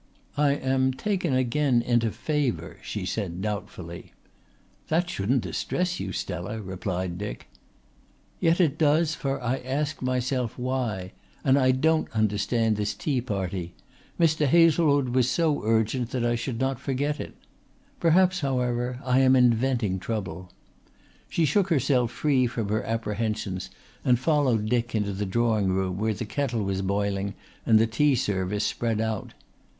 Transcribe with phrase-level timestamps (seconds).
[0.35, 4.13] "I am taken again into favour," she said doubtfully.
[4.87, 7.47] "That shouldn't distress you, Stella," replied Dick.
[8.39, 11.11] "Yet it does, for I ask myself why.
[11.43, 13.75] And I don't understand this tea party.
[14.19, 14.47] Mr.
[14.47, 17.35] Hazlewood was so urgent that I should not forget it.
[17.99, 20.49] Perhaps, however, I am inventing trouble."
[21.29, 23.69] She shook herself free from her apprehensions
[24.03, 27.35] and followed Dick into the drawing room, where the kettle was boiling
[27.67, 29.35] and the tea service spread out.